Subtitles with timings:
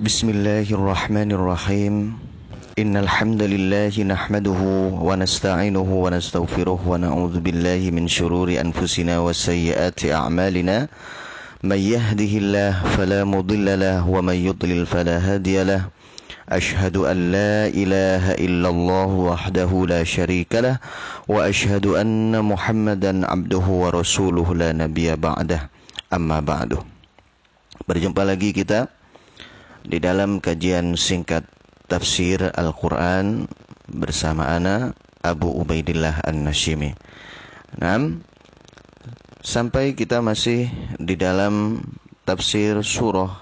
[0.00, 1.94] بسم الله الرحمن الرحيم.
[2.80, 4.60] إن الحمد لله نحمده
[4.96, 10.88] ونستعينه ونستغفره ونعوذ بالله من شرور أنفسنا وسيئات أعمالنا.
[11.60, 15.92] من يهده الله فلا مضل له ومن يضلل فلا هادي له.
[16.48, 20.80] أشهد أن لا إله إلا الله وحده لا شريك له
[21.28, 25.68] وأشهد أن محمدا عبده ورسوله لا نبي بعده.
[26.08, 26.80] أما بعد.
[27.84, 28.88] Berjumpa lagi kita
[29.84, 31.48] di dalam kajian singkat
[31.88, 33.48] tafsir Al-Quran
[33.90, 36.94] bersama ana Abu Ubaidillah An-Nashimi.
[37.80, 38.20] Nah,
[39.40, 41.84] sampai kita masih di dalam
[42.28, 43.40] tafsir surah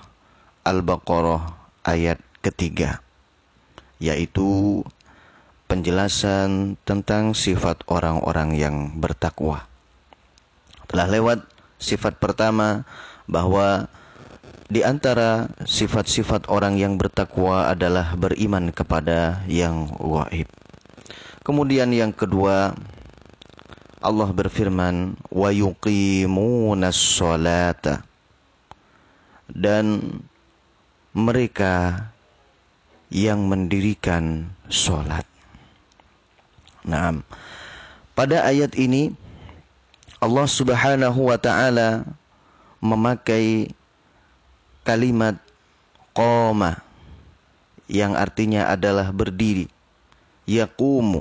[0.64, 3.00] Al-Baqarah ayat ketiga,
[4.00, 4.82] yaitu
[5.68, 9.68] penjelasan tentang sifat orang-orang yang bertakwa.
[10.88, 11.38] Telah lewat
[11.76, 12.88] sifat pertama
[13.28, 13.92] bahwa
[14.68, 20.48] di antara sifat-sifat orang yang bertakwa adalah beriman kepada yang gaib.
[21.40, 22.76] Kemudian yang kedua,
[24.04, 28.04] Allah berfirman, "Wa yuqimunas salata."
[29.48, 30.20] Dan
[31.16, 32.04] mereka
[33.08, 35.24] yang mendirikan salat.
[36.84, 37.24] Nah,
[38.12, 39.16] pada ayat ini
[40.20, 42.04] Allah Subhanahu wa taala
[42.84, 43.72] memakai
[44.88, 45.36] kalimat
[46.16, 46.80] qoma
[47.92, 49.68] yang artinya adalah berdiri.
[50.48, 51.20] Yaqumu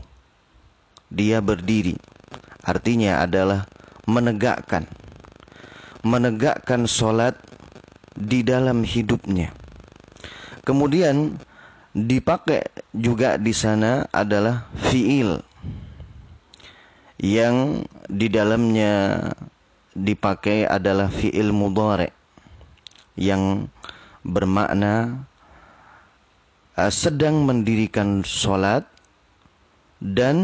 [1.11, 1.99] dia berdiri.
[2.63, 3.67] Artinya adalah
[4.07, 4.87] menegakkan.
[6.07, 7.35] Menegakkan solat
[8.15, 9.51] di dalam hidupnya.
[10.63, 11.35] Kemudian
[11.91, 15.43] dipakai juga di sana adalah fiil
[17.19, 19.27] yang di dalamnya
[19.97, 22.16] dipakai adalah fiil mudhari
[23.17, 23.65] yang
[24.21, 25.25] bermakna
[26.77, 28.85] uh, sedang mendirikan sholat
[29.99, 30.37] dan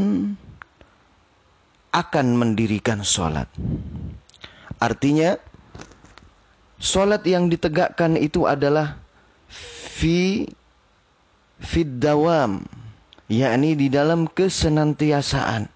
[1.94, 3.45] akan mendirikan sholat.
[4.81, 5.38] Artinya,
[6.81, 8.97] sholat yang ditegakkan itu adalah
[9.94, 10.50] fi
[11.62, 12.66] fid dawam,
[13.29, 15.69] yakni di dalam kesenantiasaan.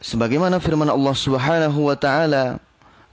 [0.00, 2.62] Sebagaimana firman Allah Subhanahu wa taala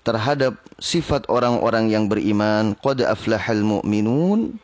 [0.01, 4.57] terhadap sifat orang-orang yang beriman qad aflahal mu'minun.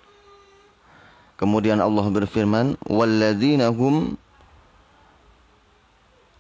[1.37, 4.17] Kemudian Allah berfirman walladzina hum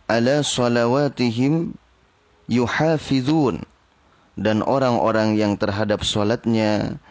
[0.09, 1.77] ala salawatihim
[2.49, 3.61] yuhafizun.
[4.37, 7.01] Dan orang-orang yang terhadap salatnya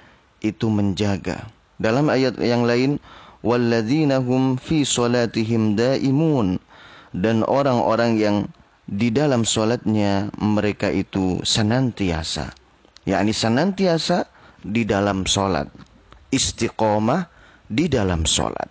[0.43, 1.51] itu menjaga.
[1.83, 3.03] Dalam ayat yang lain
[3.43, 6.59] walladzina hum fi salatihim daimun.
[7.15, 8.37] Dan orang-orang yang
[8.87, 12.55] di dalam solatnya mereka itu senantiasa.
[13.07, 14.27] yakni senantiasa
[14.63, 15.71] di dalam solat.
[16.31, 17.31] Istiqomah
[17.71, 18.71] di dalam solat.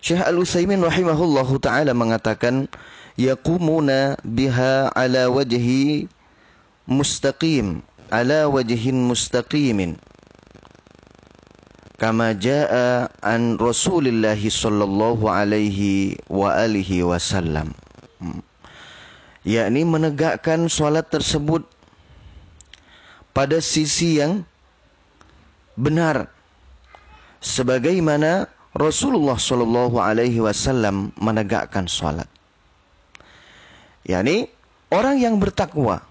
[0.00, 2.68] Syekh Al-Utsaimin rahimahullahu taala mengatakan
[3.16, 6.08] yaqumuna biha ala wajhi
[6.84, 7.80] mustaqim
[8.12, 9.98] ala wajhin mustaqimin
[11.98, 17.72] kama jaa an Rasulillah sallallahu alaihi wa alihi wasallam
[19.46, 21.62] yakni menegakkan solat tersebut
[23.30, 24.42] pada sisi yang
[25.78, 26.26] benar
[27.38, 32.26] sebagaimana Rasulullah Shallallahu Alaihi Wasallam menegakkan solat.
[34.02, 34.50] yakni
[34.90, 36.02] orang yang bertakwa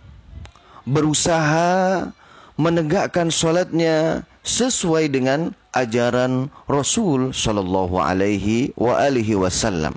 [0.88, 2.08] berusaha
[2.56, 9.92] menegakkan solatnya sesuai dengan ajaran Rasul Shallallahu Alaihi Wasallam.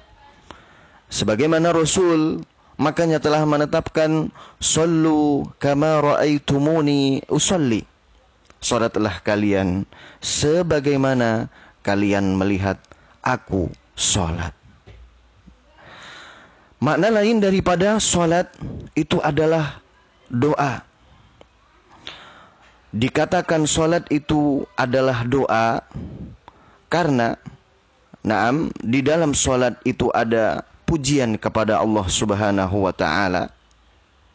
[1.08, 2.42] Sebagaimana Rasul
[2.78, 4.30] makanya telah menetapkan
[4.62, 7.84] sallu kama raaitumuni usalli.
[8.58, 9.86] Salatlah kalian
[10.18, 11.46] sebagaimana
[11.82, 12.78] kalian melihat
[13.22, 14.54] aku salat.
[16.78, 18.46] Makna lain daripada salat
[18.94, 19.82] itu adalah
[20.30, 20.82] doa.
[22.94, 25.82] Dikatakan salat itu adalah doa
[26.90, 27.38] karena
[28.26, 33.52] Naam, di dalam salat itu ada pujian kepada Allah Subhanahu wa taala.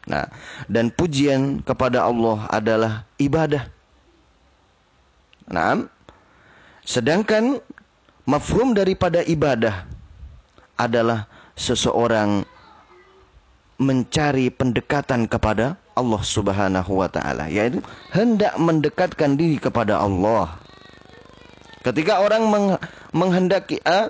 [0.06, 0.30] Nah,
[0.70, 3.66] dan pujian kepada Allah adalah ibadah.
[5.50, 5.90] Nah,
[6.86, 7.58] sedangkan
[8.30, 9.90] mafhum daripada ibadah
[10.78, 11.26] adalah
[11.58, 12.46] seseorang
[13.82, 17.82] mencari pendekatan kepada Allah Subhanahu wa taala, yaitu
[18.14, 20.62] hendak mendekatkan diri kepada Allah.
[21.84, 22.48] Ketika orang
[23.12, 24.08] menghendaki uh,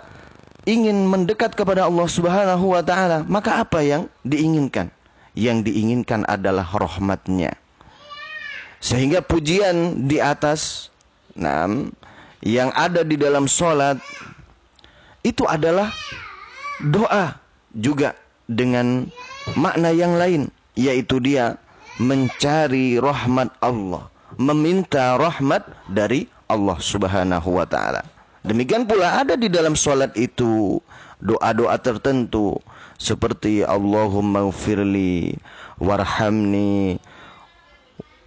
[0.64, 4.92] ingin mendekat kepada Allah Subhanahu wa taala, maka apa yang diinginkan?
[5.36, 7.58] Yang diinginkan adalah rahmatnya.
[8.84, 10.92] Sehingga pujian di atas
[11.40, 11.68] nah,
[12.44, 13.96] yang ada di dalam solat
[15.24, 15.96] itu adalah
[16.84, 17.40] doa
[17.72, 18.12] juga
[18.46, 19.08] dengan
[19.56, 21.56] makna yang lain yaitu dia
[21.96, 28.13] mencari rahmat Allah, meminta rahmat dari Allah Subhanahu wa taala.
[28.44, 30.84] Demikian pula ada di dalam solat itu
[31.24, 32.60] doa-doa tertentu
[33.00, 35.40] seperti Allahumma ufirli
[35.80, 37.00] warhamni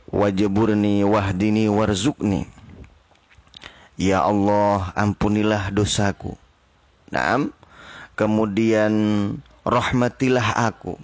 [0.09, 2.49] wajaburni wahdini warzukni.
[3.97, 6.37] Ya Allah, ampunilah dosaku.
[7.13, 7.53] Naam.
[8.17, 8.93] Kemudian
[9.65, 10.97] rahmatilah aku.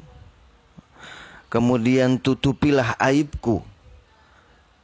[1.52, 3.60] Kemudian tutupilah aibku.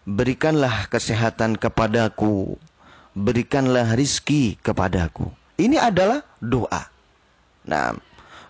[0.04, 2.60] Berikanlah kesehatan kepadaku.
[3.18, 5.26] Berikanlah rizki kepadaku.
[5.58, 6.86] Ini adalah doa.
[7.66, 7.98] Nah,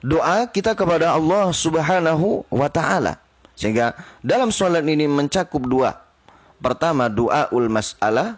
[0.05, 3.17] doa kita kepada Allah Subhanahu wa taala.
[3.57, 5.97] Sehingga dalam sholat ini mencakup dua.
[6.61, 8.37] Pertama doa ul mas'alah,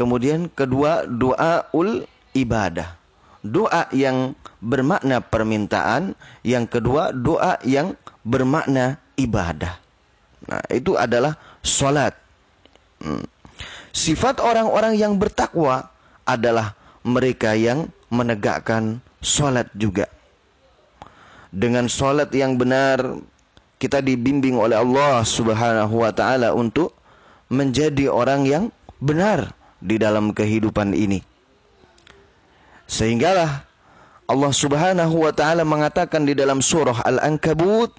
[0.00, 2.96] kemudian kedua doa ul ibadah.
[3.44, 4.32] Doa yang
[4.64, 9.76] bermakna permintaan, yang kedua doa yang bermakna ibadah.
[10.48, 12.16] Nah, itu adalah sholat.
[13.00, 13.24] Hmm.
[13.90, 15.90] Sifat orang-orang yang bertakwa
[16.22, 20.06] adalah mereka yang menegakkan sholat juga.
[21.50, 23.18] Dengan sholat yang benar,
[23.82, 26.94] kita dibimbing oleh Allah Subhanahu wa taala untuk
[27.50, 28.64] menjadi orang yang
[29.02, 29.50] benar
[29.82, 31.24] di dalam kehidupan ini.
[32.86, 33.66] Sehinggalah
[34.30, 37.90] Allah Subhanahu wa taala mengatakan di dalam surah Al-Ankabut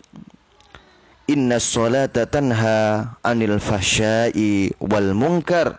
[1.30, 5.78] Inna salata tanha anil fahsyai wal munkar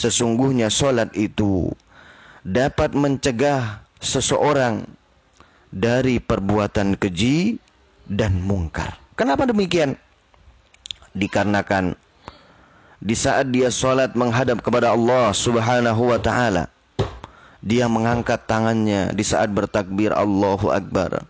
[0.00, 1.68] Sesungguhnya salat itu
[2.40, 4.88] dapat mencegah seseorang
[5.68, 7.60] dari perbuatan keji
[8.08, 8.96] dan mungkar.
[9.12, 10.00] Kenapa demikian?
[11.12, 11.92] Dikarenakan
[13.00, 16.72] di saat dia sholat menghadap kepada Allah subhanahu wa ta'ala.
[17.60, 21.28] Dia mengangkat tangannya di saat bertakbir Allahu Akbar.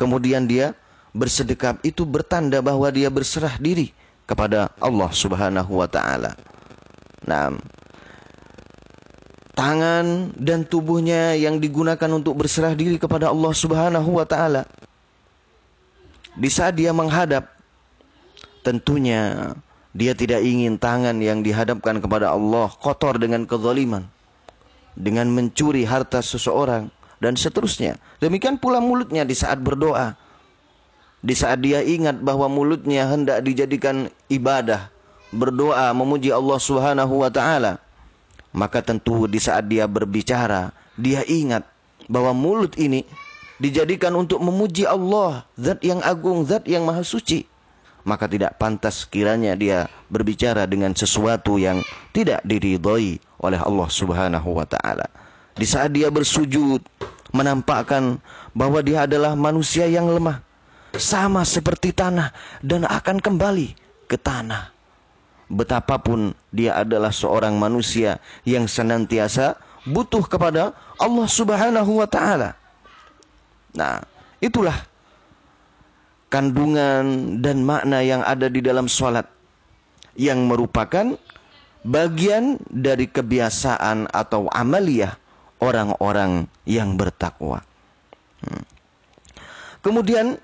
[0.00, 0.72] Kemudian dia
[1.16, 3.96] bersedekap itu bertanda bahwa dia berserah diri
[4.28, 6.36] kepada Allah subhanahu wa ta'ala.
[7.24, 7.56] Nah,
[9.56, 14.68] tangan dan tubuhnya yang digunakan untuk berserah diri kepada Allah subhanahu wa ta'ala
[16.36, 17.48] di saat dia menghadap,
[18.60, 19.56] tentunya
[19.96, 24.04] dia tidak ingin tangan yang dihadapkan kepada Allah kotor dengan kezaliman,
[24.92, 26.92] dengan mencuri harta seseorang
[27.24, 27.96] dan seterusnya.
[28.20, 30.12] Demikian pula mulutnya di saat berdoa.
[31.26, 34.94] Di saat dia ingat bahwa mulutnya hendak dijadikan ibadah,
[35.34, 37.82] berdoa memuji Allah Subhanahu wa taala,
[38.54, 41.66] maka tentu di saat dia berbicara, dia ingat
[42.06, 43.02] bahwa mulut ini
[43.58, 47.42] dijadikan untuk memuji Allah, zat yang agung, zat yang maha suci.
[48.06, 51.82] Maka tidak pantas kiranya dia berbicara dengan sesuatu yang
[52.14, 55.10] tidak diridhoi oleh Allah Subhanahu wa taala.
[55.58, 56.86] Di saat dia bersujud
[57.34, 58.22] menampakkan
[58.54, 60.45] bahwa dia adalah manusia yang lemah,
[60.98, 62.32] sama seperti tanah
[62.64, 63.74] dan akan kembali
[64.10, 64.74] ke tanah.
[65.46, 69.54] Betapapun dia adalah seorang manusia yang senantiasa
[69.86, 72.58] butuh kepada Allah Subhanahu wa taala.
[73.78, 74.02] Nah,
[74.42, 74.74] itulah
[76.26, 79.24] kandungan dan makna yang ada di dalam sholat
[80.18, 81.14] yang merupakan
[81.86, 85.14] bagian dari kebiasaan atau amaliyah
[85.62, 87.62] orang-orang yang bertakwa.
[88.42, 88.64] Hmm.
[89.86, 90.34] Kemudian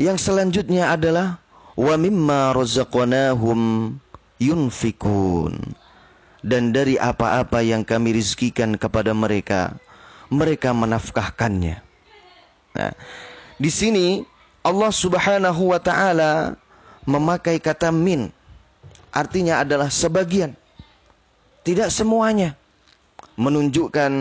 [0.00, 1.36] yang selanjutnya adalah
[1.76, 3.92] wa mimma razaqnahum
[4.40, 5.76] yunfikun
[6.40, 9.76] dan dari apa-apa yang kami rizkikan kepada mereka
[10.32, 11.90] mereka menafkahkannya
[12.74, 12.92] Nah,
[13.58, 14.22] di sini
[14.62, 16.54] Allah Subhanahu wa taala
[17.06, 18.30] memakai kata min.
[19.10, 20.54] Artinya adalah sebagian.
[21.66, 22.54] Tidak semuanya.
[23.34, 24.12] Menunjukkan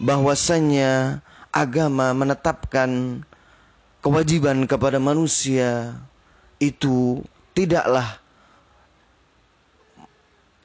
[0.00, 1.20] bahwasannya
[1.52, 3.20] agama menetapkan
[4.00, 5.96] kewajiban kepada manusia
[6.60, 7.20] itu
[7.56, 8.20] tidaklah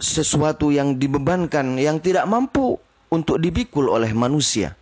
[0.01, 2.81] sesuatu yang dibebankan yang tidak mampu
[3.13, 4.73] untuk dipikul oleh manusia.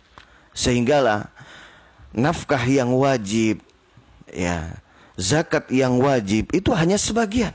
[0.56, 1.30] Sehinggalah
[2.10, 3.62] nafkah yang wajib,
[4.26, 4.74] ya,
[5.14, 7.54] zakat yang wajib itu hanya sebagian.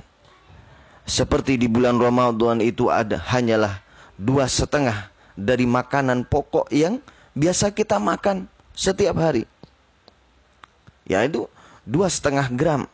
[1.05, 3.77] Seperti di bulan Ramadan itu ada hanyalah
[4.17, 6.97] dua setengah dari makanan pokok yang
[7.35, 9.45] biasa kita makan setiap hari.
[11.05, 11.45] Yaitu
[11.85, 12.89] dua setengah gram.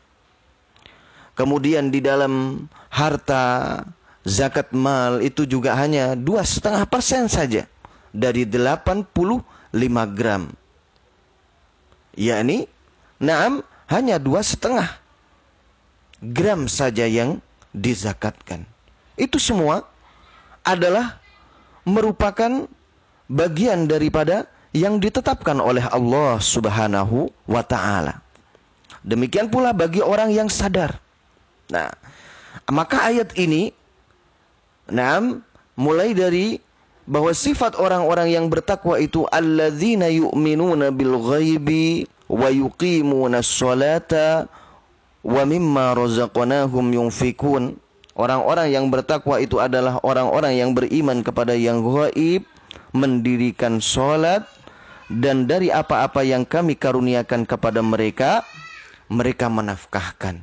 [1.36, 3.82] Kemudian di dalam harta
[4.28, 7.66] zakat mal itu juga hanya dua setengah persen saja
[8.12, 9.42] dari 85
[10.12, 10.52] gram
[12.16, 12.68] yakni
[13.22, 14.88] naam hanya dua setengah
[16.22, 17.40] gram saja yang
[17.72, 18.68] dizakatkan.
[19.16, 19.88] Itu semua
[20.62, 21.20] adalah
[21.88, 22.68] merupakan
[23.32, 28.24] bagian daripada yang ditetapkan oleh Allah Subhanahu wa taala.
[29.04, 30.96] Demikian pula bagi orang yang sadar.
[31.72, 31.92] Nah,
[32.72, 33.76] maka ayat ini
[34.88, 35.20] nah,
[35.76, 36.60] mulai dari
[37.10, 44.48] bahwa sifat orang-orang yang bertakwa itu alladzina yu'minuna bil ghaibi wa yuqimuna sholata
[45.26, 47.76] wa mimma razaqnahum yunfikun.
[48.16, 52.44] Orang-orang yang bertakwa itu adalah orang-orang yang beriman kepada yang gaib,
[52.92, 54.44] mendirikan sholat,
[55.20, 58.48] dan dari apa-apa yang kami karuniakan kepada mereka,
[59.12, 60.40] mereka menafkahkan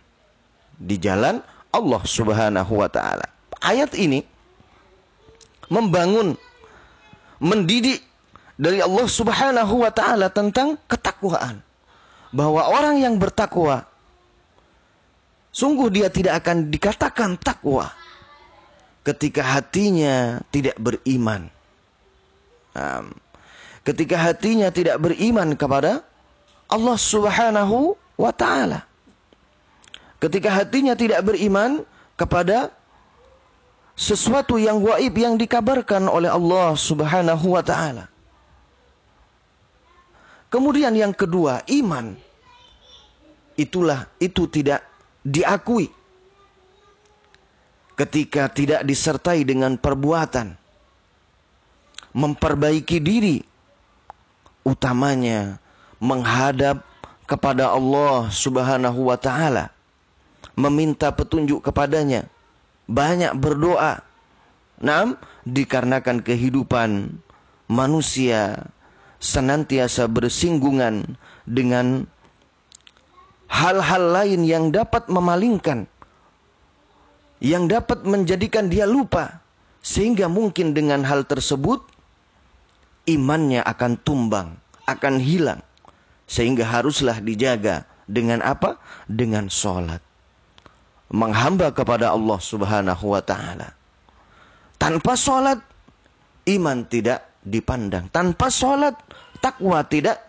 [0.76, 1.40] di jalan
[1.72, 3.24] Allah Subhanahu wa taala.
[3.64, 4.20] Ayat ini
[5.72, 6.36] membangun
[7.40, 8.04] mendidik
[8.60, 11.64] dari Allah Subhanahu wa taala tentang ketakwaan.
[12.28, 13.88] Bahwa orang yang bertakwa
[15.48, 17.88] sungguh dia tidak akan dikatakan takwa
[19.00, 21.48] ketika hatinya tidak beriman.
[23.88, 26.04] Ketika hatinya tidak beriman kepada
[26.68, 28.84] Allah Subhanahu wa taala.
[30.20, 31.88] Ketika hatinya tidak beriman
[32.20, 32.68] kepada
[33.96, 38.12] sesuatu yang gaib yang dikabarkan oleh Allah Subhanahu wa taala.
[40.52, 42.12] Kemudian yang kedua, iman.
[43.56, 44.84] Itulah itu tidak
[45.24, 45.90] diakui
[47.98, 50.54] ketika tidak disertai dengan perbuatan
[52.14, 53.47] memperbaiki diri
[54.68, 55.56] utamanya
[55.96, 56.84] menghadap
[57.24, 59.72] kepada Allah Subhanahu wa taala
[60.58, 62.28] meminta petunjuk kepadanya
[62.88, 64.04] banyak berdoa.
[64.78, 67.18] Nam, dikarenakan kehidupan
[67.66, 68.70] manusia
[69.18, 72.06] senantiasa bersinggungan dengan
[73.50, 75.90] hal-hal lain yang dapat memalingkan,
[77.42, 79.42] yang dapat menjadikan dia lupa,
[79.82, 81.82] sehingga mungkin dengan hal tersebut
[83.08, 85.64] imannya akan tumbang, akan hilang,
[86.28, 88.76] sehingga haruslah dijaga dengan apa?
[89.08, 90.04] Dengan sholat
[91.08, 93.72] menghamba kepada Allah Subhanahu wa taala.
[94.78, 95.58] Tanpa sholat
[96.48, 98.12] iman tidak dipandang.
[98.12, 98.94] Tanpa sholat
[99.42, 100.20] takwa tidak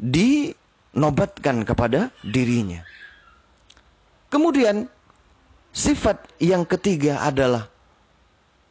[0.00, 2.80] dinobatkan kepada dirinya.
[4.30, 4.86] Kemudian
[5.74, 7.68] sifat yang ketiga adalah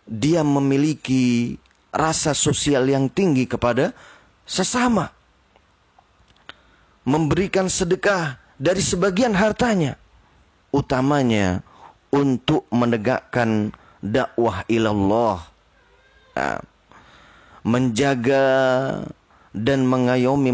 [0.09, 1.53] dia memiliki
[1.89, 3.93] rasa sosial yang tinggi kepada
[4.45, 5.09] sesama.
[7.05, 9.97] Memberikan sedekah dari sebagian hartanya
[10.69, 11.65] utamanya
[12.13, 15.41] untuk menegakkan dakwah ilallah.
[16.37, 16.61] Nah,
[17.65, 18.45] menjaga
[19.51, 20.53] dan mengayomi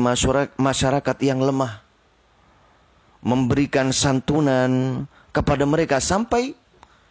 [0.56, 1.84] masyarakat yang lemah.
[3.26, 6.54] Memberikan santunan kepada mereka sampai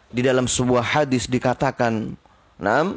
[0.09, 2.15] di dalam sebuah hadis dikatakan,
[2.55, 2.95] "Nam,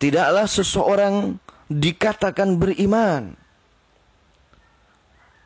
[0.00, 1.36] tidaklah seseorang
[1.68, 3.36] dikatakan beriman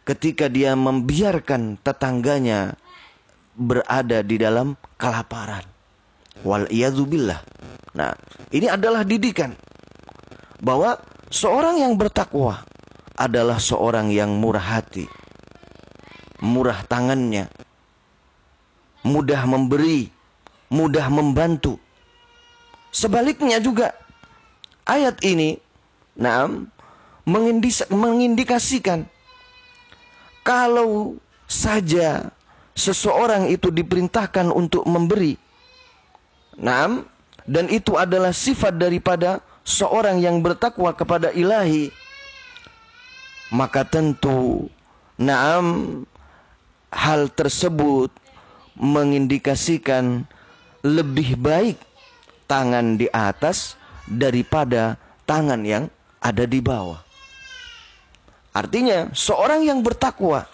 [0.06, 2.78] ketika dia membiarkan tetangganya
[3.58, 5.66] berada di dalam kelaparan.
[6.46, 6.70] Wal
[7.06, 7.40] billah.
[7.94, 8.10] Nah,
[8.50, 9.54] ini adalah didikan
[10.58, 10.98] bahwa
[11.30, 12.62] seorang yang bertakwa
[13.14, 15.06] adalah seorang yang murah hati,
[16.42, 17.46] murah tangannya,
[19.06, 20.10] mudah memberi,
[20.74, 21.78] mudah membantu.
[22.90, 23.94] Sebaliknya juga
[24.88, 25.58] ayat ini
[26.14, 26.46] nah
[27.90, 29.08] mengindikasikan
[30.44, 31.16] kalau
[31.48, 32.28] saja
[32.74, 35.38] seseorang itu diperintahkan untuk memberi.
[36.58, 37.06] Naam,
[37.48, 41.90] dan itu adalah sifat daripada seorang yang bertakwa kepada ilahi.
[43.54, 44.68] Maka tentu,
[45.18, 46.02] naam,
[46.90, 48.10] hal tersebut
[48.74, 50.26] mengindikasikan
[50.82, 51.78] lebih baik
[52.50, 55.84] tangan di atas daripada tangan yang
[56.20, 57.00] ada di bawah.
[58.54, 60.46] Artinya, seorang yang bertakwa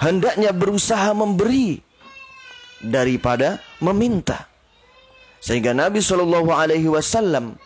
[0.00, 1.80] hendaknya berusaha memberi
[2.80, 4.48] daripada meminta.
[5.40, 7.56] Sehingga Nabi Shallallahu Alaihi Wasallam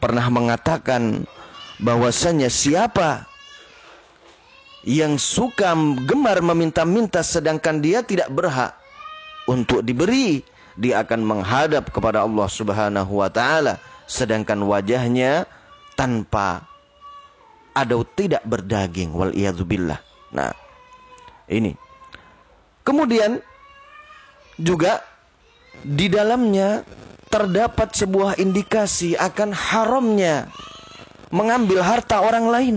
[0.00, 1.28] pernah mengatakan
[1.80, 3.28] bahwasanya siapa
[4.84, 5.76] yang suka
[6.08, 8.72] gemar meminta-minta sedangkan dia tidak berhak
[9.44, 10.40] untuk diberi,
[10.80, 13.76] dia akan menghadap kepada Allah Subhanahu wa taala
[14.08, 15.44] sedangkan wajahnya
[15.92, 16.64] tanpa
[17.76, 19.30] ada tidak berdaging wal
[19.68, 20.00] billah.
[20.32, 20.50] Nah,
[21.46, 21.76] ini.
[22.80, 23.38] Kemudian
[24.56, 25.04] juga
[25.84, 26.82] di dalamnya
[27.30, 30.50] terdapat sebuah indikasi akan haramnya
[31.30, 32.76] mengambil harta orang lain.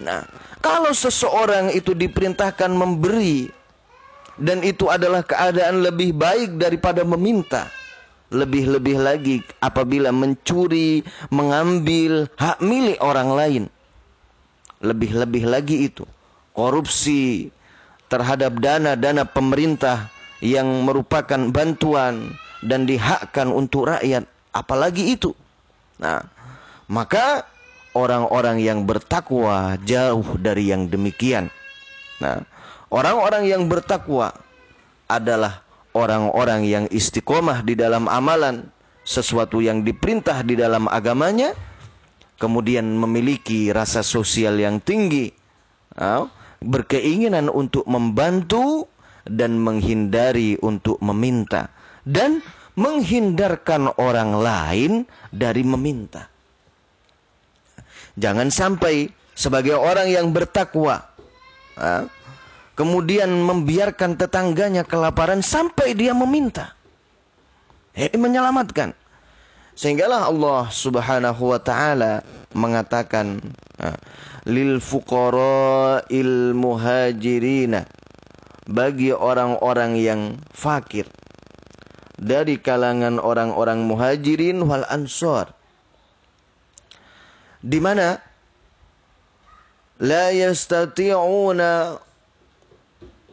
[0.00, 0.24] Nah,
[0.64, 3.52] kalau seseorang itu diperintahkan memberi
[4.40, 7.70] dan itu adalah keadaan lebih baik daripada meminta.
[8.34, 13.64] Lebih-lebih lagi apabila mencuri, mengambil hak milik orang lain.
[14.82, 16.02] Lebih-lebih lagi itu.
[16.50, 17.54] Korupsi
[18.10, 20.10] terhadap dana-dana pemerintah
[20.42, 22.34] yang merupakan bantuan
[22.66, 24.26] dan dihakkan untuk rakyat.
[24.50, 25.30] Apalagi itu.
[26.02, 26.26] Nah,
[26.90, 27.46] maka
[27.94, 31.54] orang-orang yang bertakwa jauh dari yang demikian.
[32.18, 32.42] Nah,
[32.94, 34.30] orang-orang yang bertakwa
[35.10, 38.70] adalah orang-orang yang istiqomah di dalam amalan
[39.02, 41.52] sesuatu yang diperintah di dalam agamanya
[42.38, 45.34] kemudian memiliki rasa sosial yang tinggi
[46.64, 48.88] berkeinginan untuk membantu
[49.28, 51.68] dan menghindari untuk meminta
[52.04, 52.40] dan
[52.74, 54.92] menghindarkan orang lain
[55.30, 56.26] dari meminta.
[58.18, 61.02] Jangan sampai sebagai orang yang bertakwa
[62.74, 66.74] kemudian membiarkan tetangganya kelaparan sampai dia meminta.
[67.94, 68.94] Ini menyelamatkan.
[69.74, 72.22] Sehinggalah Allah Subhanahu wa taala
[72.54, 73.42] mengatakan
[74.46, 77.82] lil fuqara'il muhajirina
[78.70, 80.20] bagi orang-orang yang
[80.54, 81.10] fakir
[82.14, 85.50] dari kalangan orang-orang muhajirin wal ansor
[87.64, 88.22] di mana
[89.98, 91.98] la yastati'una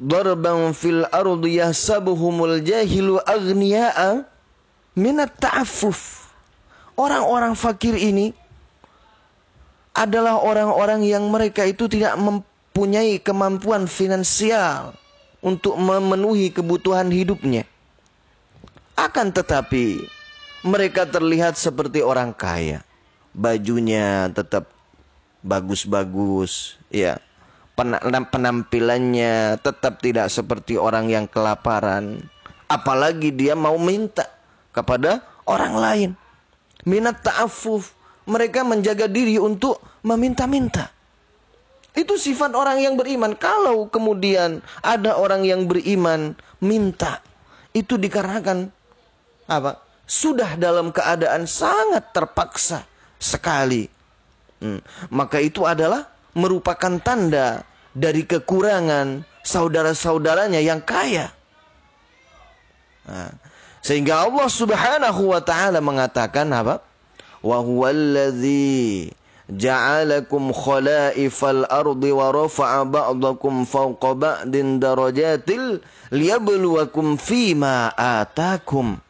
[0.02, 4.26] darban fil ardi yahsabuhumul jahilu aghniya'a
[4.98, 6.34] minat ta'affuf.
[6.98, 8.34] Orang-orang fakir ini
[9.94, 14.98] adalah orang-orang yang mereka itu tidak mempunyai kemampuan finansial
[15.46, 17.64] untuk memenuhi kebutuhan hidupnya.
[18.98, 20.06] Akan tetapi
[20.62, 22.86] mereka terlihat seperti orang kaya.
[23.32, 24.68] Bajunya tetap
[25.42, 27.18] bagus-bagus, ya
[28.30, 32.22] penampilannya tetap tidak seperti orang yang kelaparan.
[32.72, 34.28] Apalagi dia mau minta
[34.72, 36.10] kepada orang lain.
[36.88, 37.94] Minat ta'afuf.
[38.22, 40.94] Mereka menjaga diri untuk meminta-minta.
[41.92, 43.36] Itu sifat orang yang beriman.
[43.36, 47.20] Kalau kemudian ada orang yang beriman minta,
[47.76, 48.72] itu dikarenakan
[49.52, 49.84] apa?
[50.08, 52.88] Sudah dalam keadaan sangat terpaksa
[53.20, 53.90] sekali.
[54.62, 54.80] Hmm.
[55.12, 61.32] Maka itu adalah merupakan tanda dari kekurangan saudara-saudaranya yang kaya.
[63.08, 63.34] Nah,
[63.82, 66.86] sehingga Allah Subhanahu wa taala mengatakan apa?
[67.42, 69.10] Wa huwallazi
[69.50, 75.82] ja'alakum khalaifal ardi wa rafa'a ba'dakum fawqa ba'din darajatil
[76.14, 79.02] liyabluwakum fima atakum.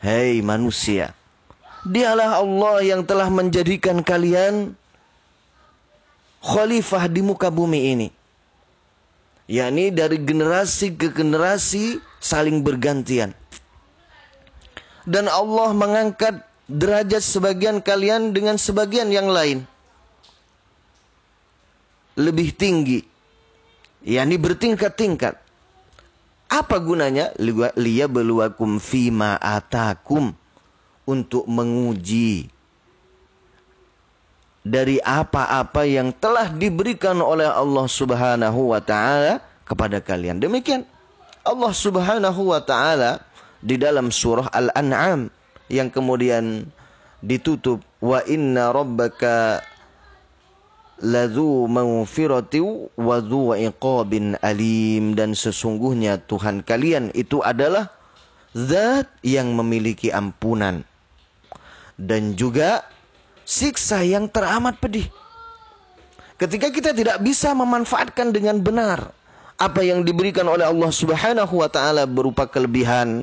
[0.00, 1.16] Hei manusia,
[1.88, 4.76] dialah Allah yang telah menjadikan kalian
[6.44, 8.08] khalifah di muka bumi ini.
[9.44, 13.36] yakni dari generasi ke generasi saling bergantian.
[15.04, 19.68] Dan Allah mengangkat derajat sebagian kalian dengan sebagian yang lain.
[22.16, 23.00] Lebih tinggi.
[24.04, 25.36] yakni bertingkat-tingkat.
[26.48, 27.32] Apa gunanya?
[27.76, 30.32] Liya beluakum fima atakum.
[31.04, 32.53] Untuk menguji
[34.64, 40.40] dari apa-apa yang telah diberikan oleh Allah Subhanahu wa taala kepada kalian.
[40.40, 40.88] Demikian
[41.44, 43.20] Allah Subhanahu wa taala
[43.60, 45.28] di dalam surah Al-An'am
[45.68, 46.64] yang kemudian
[47.20, 49.60] ditutup wa inna rabbaka
[51.04, 52.60] ladzu maghfirati
[52.96, 57.92] wa dzu iqabin alim dan sesungguhnya Tuhan kalian itu adalah
[58.56, 60.84] zat yang memiliki ampunan
[61.98, 62.86] dan juga
[63.44, 65.06] siksa yang teramat pedih.
[66.34, 69.14] Ketika kita tidak bisa memanfaatkan dengan benar
[69.54, 73.22] apa yang diberikan oleh Allah Subhanahu wa taala berupa kelebihan,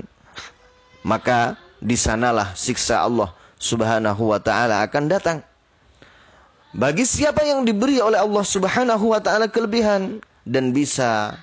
[1.03, 5.37] maka di sanalah siksa Allah Subhanahu wa taala akan datang.
[6.71, 11.35] Bagi siapa yang diberi oleh Allah Subhanahu wa taala kelebihan dan bisa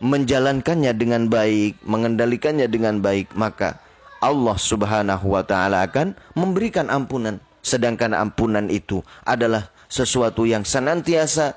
[0.00, 3.76] menjalankannya dengan baik, mengendalikannya dengan baik, maka
[4.24, 7.36] Allah Subhanahu wa taala akan memberikan ampunan.
[7.62, 11.54] Sedangkan ampunan itu adalah sesuatu yang senantiasa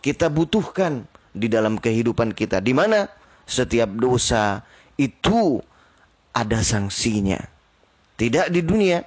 [0.00, 1.04] kita butuhkan
[1.36, 2.64] di dalam kehidupan kita.
[2.64, 3.06] Di mana
[3.44, 4.64] setiap dosa
[4.96, 5.60] itu
[6.32, 7.38] ada sanksinya.
[8.14, 9.04] Tidak di dunia,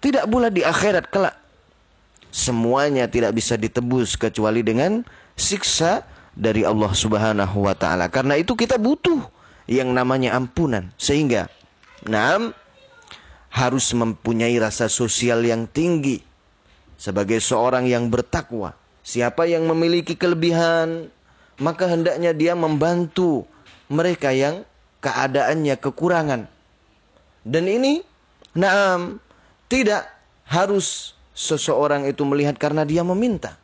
[0.00, 1.36] tidak pula di akhirat kelak.
[2.32, 5.02] Semuanya tidak bisa ditebus kecuali dengan
[5.36, 6.04] siksa
[6.36, 8.12] dari Allah Subhanahu wa taala.
[8.12, 9.24] Karena itu kita butuh
[9.66, 10.92] yang namanya ampunan.
[11.00, 11.48] Sehingga,
[12.06, 12.52] nah,
[13.56, 16.20] harus mempunyai rasa sosial yang tinggi
[17.00, 18.76] sebagai seorang yang bertakwa.
[19.00, 21.08] Siapa yang memiliki kelebihan,
[21.56, 23.48] maka hendaknya dia membantu
[23.88, 24.60] mereka yang
[25.00, 26.42] keadaannya kekurangan.
[27.46, 28.04] Dan ini,
[28.52, 29.22] naam,
[29.72, 30.04] tidak
[30.44, 33.56] harus seseorang itu melihat karena dia meminta.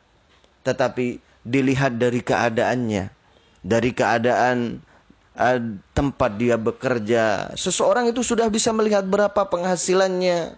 [0.64, 3.12] Tetapi dilihat dari keadaannya.
[3.62, 4.82] Dari keadaan
[5.96, 7.52] tempat dia bekerja.
[7.56, 10.56] Seseorang itu sudah bisa melihat berapa penghasilannya.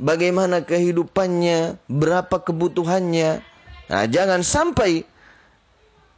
[0.00, 1.76] Bagaimana kehidupannya.
[1.88, 3.40] Berapa kebutuhannya.
[3.86, 5.06] Nah jangan sampai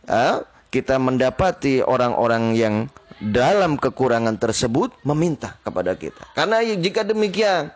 [0.09, 0.41] uh,
[0.73, 2.75] kita mendapati orang-orang yang
[3.19, 6.23] dalam kekurangan tersebut meminta kepada kita.
[6.39, 7.75] Karena jika demikian,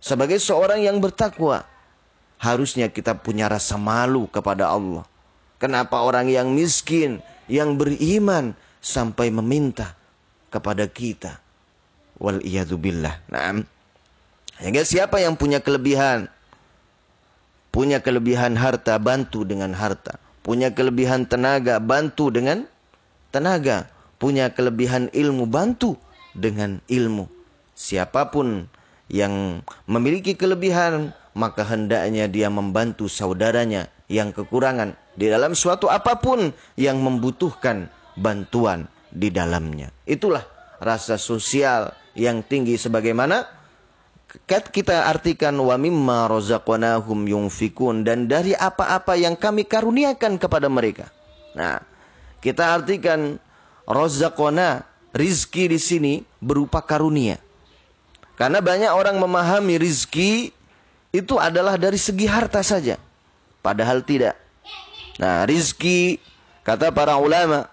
[0.00, 1.68] sebagai seorang yang bertakwa,
[2.40, 5.04] harusnya kita punya rasa malu kepada Allah.
[5.58, 7.18] Kenapa orang yang miskin,
[7.50, 9.94] yang beriman, sampai meminta
[10.48, 11.40] kepada kita?
[12.18, 12.42] Wal
[12.78, 13.22] billah.
[13.30, 13.62] Nah,
[14.58, 16.26] sehingga siapa yang punya kelebihan,
[17.70, 20.18] punya kelebihan harta, bantu dengan harta.
[20.42, 22.66] Punya kelebihan tenaga, bantu dengan
[23.30, 23.86] tenaga
[24.18, 25.94] punya kelebihan ilmu, bantu
[26.34, 27.30] dengan ilmu.
[27.78, 28.66] Siapa pun
[29.06, 36.50] yang memiliki kelebihan, maka hendaknya dia membantu saudaranya yang kekurangan di dalam suatu apa pun
[36.74, 37.86] yang membutuhkan
[38.18, 39.94] bantuan di dalamnya.
[40.04, 40.42] Itulah
[40.82, 43.46] rasa sosial yang tinggi sebagaimana
[44.46, 51.08] kita artikan wa mimma razaqnahum yunfikun dan dari apa-apa yang kami karuniakan kepada mereka.
[51.56, 51.80] Nah,
[52.44, 53.40] kita artikan
[53.88, 54.84] Rozakona,
[55.16, 57.40] rizki di sini berupa karunia.
[58.36, 60.52] Karena banyak orang memahami rizki
[61.08, 63.00] itu adalah dari segi harta saja.
[63.64, 64.36] Padahal tidak.
[65.16, 66.20] Nah, rizki,
[66.68, 67.66] kata para ulama,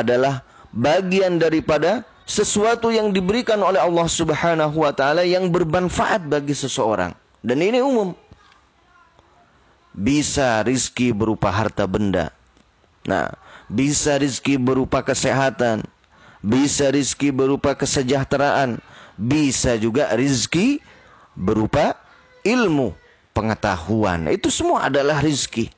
[0.00, 7.14] adalah bagian daripada sesuatu yang diberikan oleh Allah Subhanahu wa taala yang bermanfaat bagi seseorang.
[7.40, 8.12] Dan ini umum.
[9.96, 12.28] Bisa rizki berupa harta benda.
[13.08, 13.30] Nah,
[13.70, 15.86] bisa rizki berupa kesehatan,
[16.42, 18.82] bisa rizki berupa kesejahteraan,
[19.16, 20.82] bisa juga rizki
[21.38, 21.96] berupa
[22.44, 22.92] ilmu,
[23.32, 24.28] pengetahuan.
[24.28, 25.70] Itu semua adalah rizki.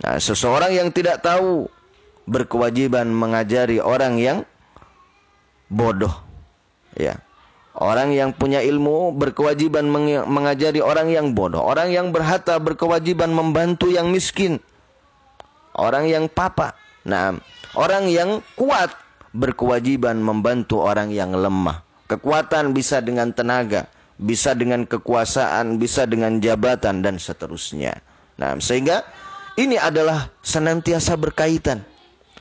[0.00, 1.68] Nah, seseorang yang tidak tahu
[2.26, 4.38] berkewajiban mengajari orang yang
[5.70, 6.12] bodoh.
[6.98, 7.22] Ya.
[7.76, 9.84] Orang yang punya ilmu berkewajiban
[10.24, 11.60] mengajari orang yang bodoh.
[11.60, 14.58] Orang yang berharta berkewajiban membantu yang miskin.
[15.76, 16.72] Orang yang papa
[17.06, 17.38] Nah,
[17.78, 18.90] orang yang kuat
[19.30, 21.86] berkewajiban membantu orang yang lemah.
[22.10, 23.86] Kekuatan bisa dengan tenaga,
[24.18, 28.02] bisa dengan kekuasaan, bisa dengan jabatan dan seterusnya.
[28.42, 29.06] Nah, sehingga
[29.54, 31.86] ini adalah senantiasa berkaitan.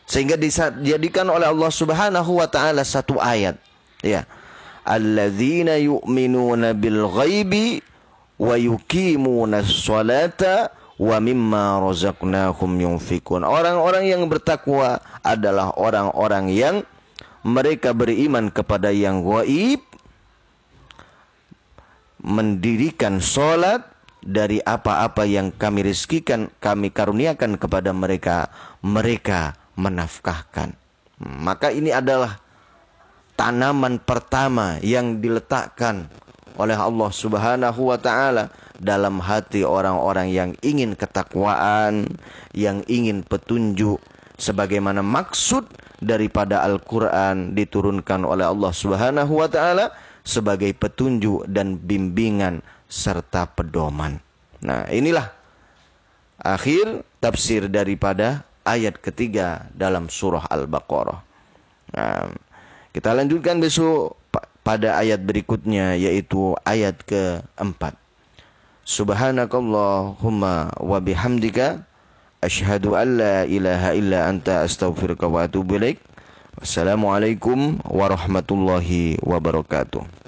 [0.05, 3.57] Sehingga dijadikan oleh Allah Subhanahu wa taala satu ayat.
[4.05, 4.29] Ya.
[4.85, 7.81] Alladzina yu'minuna bil ghaibi
[8.37, 10.69] wa yuqimuna sholata
[11.01, 13.41] wa mimma razaqnahum yunfikun.
[13.41, 16.75] Orang-orang yang bertakwa adalah orang-orang yang
[17.41, 19.81] mereka beriman kepada yang gaib,
[22.21, 23.85] mendirikan solat
[24.25, 28.49] dari apa-apa yang kami rizkikan, kami karuniakan kepada mereka,
[28.81, 30.75] mereka menafkahkan.
[31.19, 32.39] Maka ini adalah
[33.39, 36.07] tanaman pertama yang diletakkan
[36.55, 42.07] oleh Allah Subhanahu wa taala dalam hati orang-orang yang ingin ketakwaan,
[42.55, 43.99] yang ingin petunjuk
[44.39, 45.67] sebagaimana maksud
[46.03, 49.91] daripada Al-Qur'an diturunkan oleh Allah Subhanahu wa taala
[50.25, 54.19] sebagai petunjuk dan bimbingan serta pedoman.
[54.63, 55.31] Nah, inilah
[56.39, 61.21] akhir tafsir daripada ayat ketiga dalam surah Al-Baqarah.
[61.95, 62.33] Nah,
[62.91, 64.17] kita lanjutkan besok
[64.65, 67.93] pada ayat berikutnya yaitu ayat keempat.
[68.85, 71.85] Subhanakallahumma wa bihamdika
[72.41, 76.01] asyhadu an la ilaha illa anta astaghfiruka wa atubu ilaik.
[76.57, 80.24] Wassalamualaikum warahmatullahi wabarakatuh.